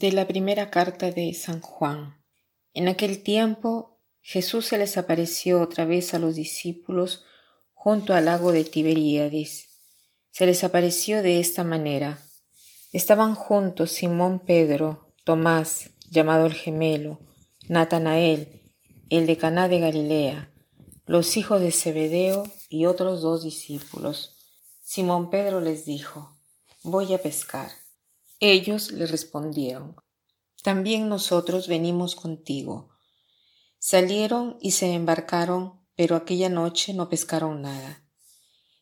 [0.00, 2.16] De la primera carta de San Juan.
[2.72, 7.26] En aquel tiempo Jesús se les apareció otra vez a los discípulos
[7.74, 9.68] junto al lago de Tiberíades.
[10.30, 12.18] Se les apareció de esta manera.
[12.94, 17.20] Estaban juntos Simón Pedro, Tomás, llamado el gemelo,
[17.68, 18.62] Natanael,
[19.10, 20.50] el de Caná de Galilea,
[21.04, 24.34] los hijos de Zebedeo y otros dos discípulos.
[24.80, 26.38] Simón Pedro les dijo,
[26.84, 27.68] Voy a pescar.
[28.42, 29.96] Ellos le respondieron,
[30.62, 32.88] También nosotros venimos contigo.
[33.78, 38.02] Salieron y se embarcaron, pero aquella noche no pescaron nada.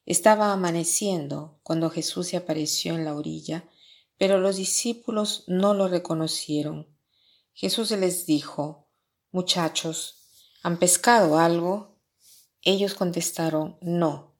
[0.06, 3.68] Estaba amaneciendo cuando Jesús se apareció en la orilla,
[4.16, 6.96] pero los discípulos no lo reconocieron.
[7.52, 8.88] Jesús les dijo,
[9.32, 10.30] Muchachos,
[10.62, 11.98] ¿han pescado algo?
[12.62, 14.36] Ellos contestaron, No.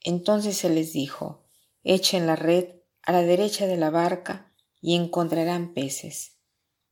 [0.00, 1.44] Entonces se les dijo,
[1.82, 4.52] Echen la red a la derecha de la barca
[4.84, 6.36] y encontrarán peces.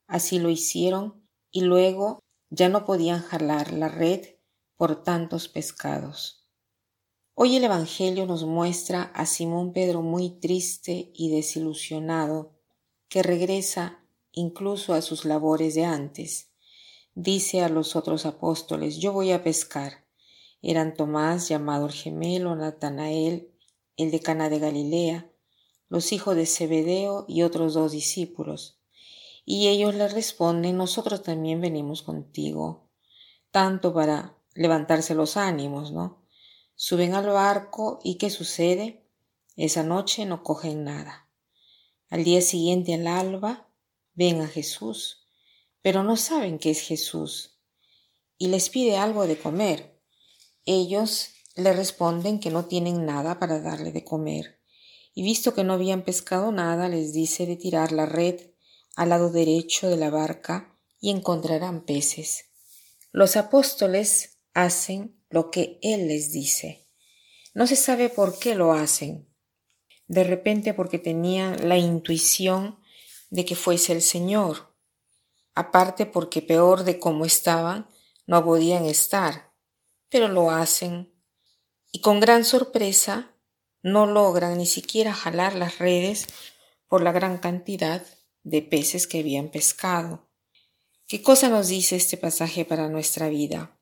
[0.07, 4.29] Así lo hicieron y luego ya no podían jalar la red
[4.79, 6.49] por tantos pescados.
[7.35, 12.55] Hoy el Evangelio nos muestra a Simón Pedro muy triste y desilusionado,
[13.11, 16.51] que regresa incluso a sus labores de antes.
[17.15, 20.07] Dice a los otros apóstoles, yo voy a pescar.
[20.63, 23.53] Eran Tomás, llamado el gemelo, Natanael,
[23.99, 25.32] el de Cana de Galilea,
[25.93, 28.81] los hijos de Zebedeo y otros dos discípulos.
[29.45, 32.89] Y ellos le responden, nosotros también venimos contigo,
[33.51, 36.25] tanto para levantarse los ánimos, ¿no?
[36.77, 39.05] Suben al barco y ¿qué sucede?
[39.55, 41.29] Esa noche no cogen nada.
[42.09, 43.69] Al día siguiente, al alba,
[44.15, 45.27] ven a Jesús,
[45.83, 47.59] pero no saben que es Jesús,
[48.39, 50.01] y les pide algo de comer.
[50.65, 54.62] Ellos le responden que no tienen nada para darle de comer
[55.15, 58.41] y visto que no habían pescado nada, les dice de tirar la red
[58.97, 62.47] al lado derecho de la barca y encontrarán peces.
[63.11, 66.89] Los apóstoles hacen lo que Él les dice.
[67.55, 69.29] No se sabe por qué lo hacen.
[70.07, 72.79] De repente porque tenían la intuición
[73.31, 74.75] de que fuese el Señor.
[75.55, 77.89] Aparte porque peor de cómo estaban,
[78.27, 79.53] no podían estar.
[80.09, 81.13] Pero lo hacen.
[81.91, 83.35] Y con gran sorpresa
[83.83, 86.27] no logran ni siquiera jalar las redes
[86.87, 88.05] por la gran cantidad
[88.43, 90.29] de peces que habían pescado.
[91.07, 93.79] ¿Qué cosa nos dice este pasaje para nuestra vida?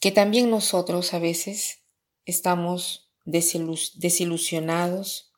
[0.00, 1.84] Que también nosotros a veces
[2.24, 5.32] estamos desilusionados,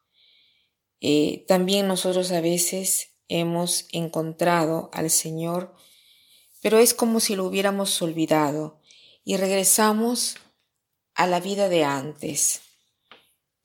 [1.00, 5.74] eh, también nosotros a veces hemos encontrado al Señor,
[6.62, 8.80] pero es como si lo hubiéramos olvidado
[9.24, 10.36] y regresamos
[11.14, 12.62] a la vida de antes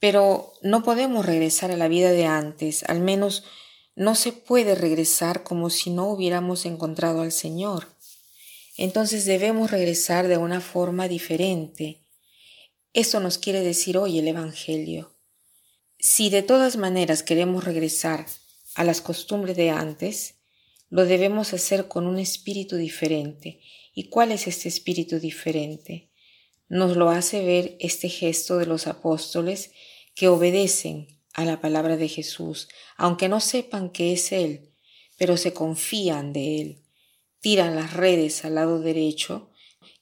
[0.06, 3.44] pero no podemos regresar a la vida de antes, al menos
[3.96, 7.88] no se puede regresar como si no hubiéramos encontrado al Señor.
[8.78, 12.04] Entonces debemos regresar de una forma diferente.
[12.94, 15.12] Eso nos quiere decir hoy el Evangelio.
[15.98, 18.28] Si de todas maneras queremos regresar
[18.76, 20.36] a las costumbres de antes,
[20.92, 23.60] lo debemos hacer con un espíritu diferente.
[23.96, 26.12] ¿Y cuál es este espíritu diferente?
[26.70, 29.72] Nos lo hace ver este gesto de los apóstoles
[30.16, 34.74] que obedecen a la palabra de Jesús, aunque no sepan que es Él,
[35.18, 36.82] pero se confían de Él.
[37.42, 39.52] Tiran las redes al lado derecho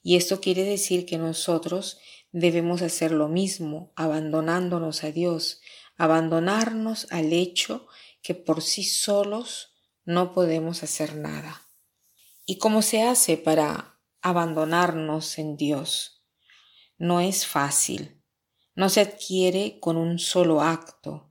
[0.02, 1.98] y esto quiere decir que nosotros
[2.30, 5.60] debemos hacer lo mismo, abandonándonos a Dios,
[5.96, 7.86] abandonarnos al hecho
[8.22, 9.74] que por sí solos
[10.04, 11.62] no podemos hacer nada.
[12.46, 16.24] ¿Y cómo se hace para abandonarnos en Dios?
[16.98, 18.23] No es fácil
[18.74, 21.30] no se adquiere con un solo acto.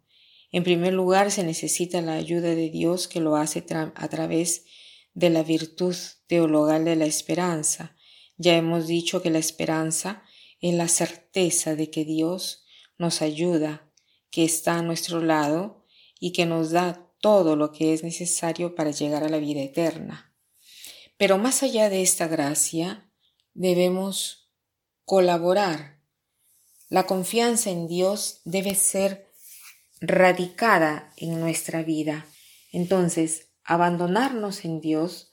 [0.52, 3.66] En primer lugar, se necesita la ayuda de Dios que lo hace
[3.96, 4.66] a través
[5.14, 5.96] de la virtud
[6.28, 7.96] teologal de la esperanza.
[8.38, 10.24] Ya hemos dicho que la esperanza
[10.60, 12.66] es la certeza de que Dios
[12.98, 13.92] nos ayuda,
[14.30, 15.86] que está a nuestro lado
[16.20, 20.36] y que nos da todo lo que es necesario para llegar a la vida eterna.
[21.18, 23.10] Pero más allá de esta gracia,
[23.54, 24.52] debemos
[25.06, 26.03] colaborar
[26.94, 29.28] la confianza en Dios debe ser
[30.00, 32.28] radicada en nuestra vida.
[32.72, 35.32] Entonces, abandonarnos en Dios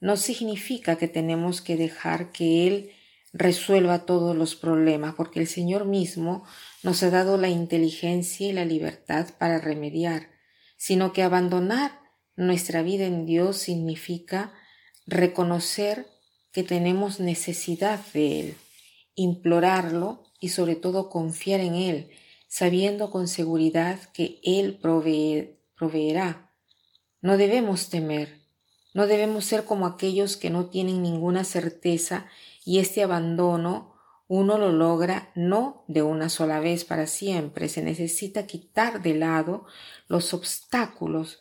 [0.00, 2.92] no significa que tenemos que dejar que Él
[3.34, 6.46] resuelva todos los problemas, porque el Señor mismo
[6.82, 10.30] nos ha dado la inteligencia y la libertad para remediar,
[10.78, 12.00] sino que abandonar
[12.36, 14.54] nuestra vida en Dios significa
[15.06, 16.06] reconocer
[16.52, 18.56] que tenemos necesidad de Él,
[19.14, 22.10] implorarlo y sobre todo confiar en Él,
[22.48, 26.52] sabiendo con seguridad que Él proveerá.
[27.20, 28.40] No debemos temer,
[28.94, 32.26] No debemos ser como aquellos que no tienen ninguna certeza
[32.62, 33.92] y este abandono
[34.28, 37.68] uno lo logra no de una sola vez para siempre.
[37.68, 39.66] Se necesita quitar de lado
[40.08, 41.40] los obstáculos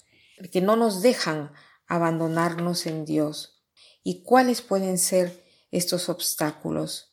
[0.51, 1.51] que no nos dejan
[1.87, 3.63] abandonarnos en Dios.
[4.03, 7.10] ¿Y cuáles pueden ser estos obstáculos?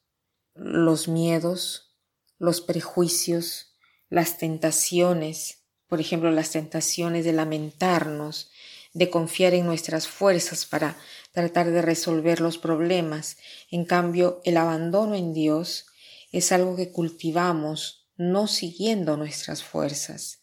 [0.59, 1.97] Los miedos,
[2.39, 3.77] los prejuicios,
[4.11, 8.51] las tentaciones, por ejemplo, las tentaciones de lamentarnos,
[8.93, 10.97] de confiar en nuestras fuerzas para
[11.33, 13.37] tratar de resolver los problemas.
[13.71, 15.87] En cambio, el abandono en Dios
[16.33, 20.41] es algo que cultivamos no siguiendo nuestras fuerzas,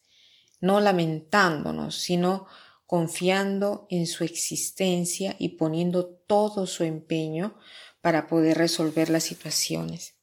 [0.62, 2.48] no lamentándonos, sino
[2.86, 7.58] confiando en su existencia y poniendo todo su empeño
[8.06, 10.16] para poder resolver las situaciones.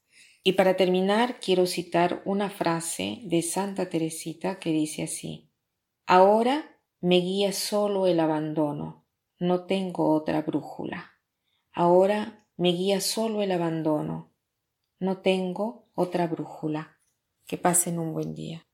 [0.44, 5.50] Y para terminar, quiero citar una frase de Santa Teresita que dice así,
[6.06, 9.08] Ahora me guía solo el abandono,
[9.40, 11.14] no tengo otra brújula.
[11.72, 14.32] Ahora me guía solo el abandono,
[15.00, 17.00] no tengo otra brújula.
[17.48, 18.64] Que pasen un buen día.